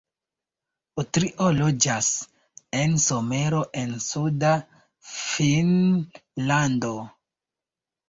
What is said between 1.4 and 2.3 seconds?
loĝas